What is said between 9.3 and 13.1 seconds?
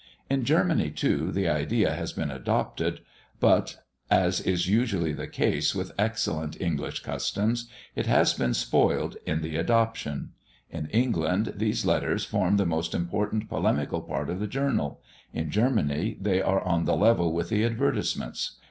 the adoption. In England these letters form the most